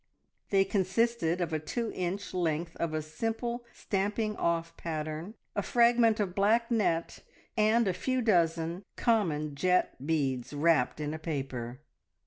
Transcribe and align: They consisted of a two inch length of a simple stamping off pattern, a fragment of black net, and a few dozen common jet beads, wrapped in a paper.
They 0.49 0.63
consisted 0.65 1.41
of 1.41 1.53
a 1.53 1.59
two 1.59 1.91
inch 1.93 2.33
length 2.33 2.75
of 2.77 2.91
a 2.95 3.03
simple 3.03 3.63
stamping 3.71 4.35
off 4.35 4.75
pattern, 4.75 5.35
a 5.55 5.61
fragment 5.61 6.19
of 6.19 6.33
black 6.33 6.71
net, 6.71 7.19
and 7.55 7.87
a 7.87 7.93
few 7.93 8.23
dozen 8.23 8.83
common 8.95 9.53
jet 9.53 10.03
beads, 10.03 10.53
wrapped 10.53 10.99
in 10.99 11.13
a 11.13 11.19
paper. 11.19 11.81